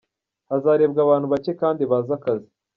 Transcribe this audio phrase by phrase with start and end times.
[0.49, 2.49] Hazarebwa abantu bake kandi bazi akazi.